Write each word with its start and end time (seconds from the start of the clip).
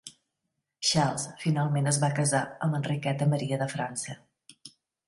Charles 0.91 1.27
finalment 1.43 1.91
es 1.93 2.01
va 2.05 2.11
casar 2.21 2.43
amb 2.69 2.81
Enriqueta 2.81 3.31
Maria 3.37 3.65
de 3.65 3.71
França. 3.79 4.21